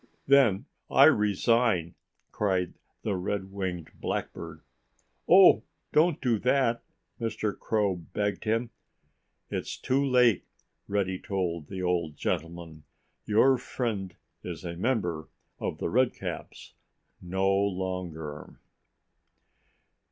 "Then 0.25 0.65
I 0.89 1.03
resign!" 1.05 1.93
cried 2.31 2.73
the 3.03 3.15
Red 3.15 3.51
winged 3.51 3.91
Blackbird. 3.93 4.61
"Oh, 5.29 5.61
don't 5.91 6.19
do 6.19 6.39
that!" 6.39 6.81
Mr. 7.19 7.55
Crow 7.55 7.97
begged 7.97 8.45
him. 8.45 8.71
"It's 9.51 9.77
too 9.77 10.03
late," 10.03 10.43
Reddy 10.87 11.19
told 11.19 11.67
the 11.67 11.83
old 11.83 12.17
gentleman. 12.17 12.81
"Your 13.25 13.59
friend 13.59 14.15
is 14.43 14.65
a 14.65 14.75
member 14.75 15.29
of 15.59 15.77
The 15.77 15.91
Redcaps 15.91 16.73
no 17.21 17.51
longer." 17.55 18.59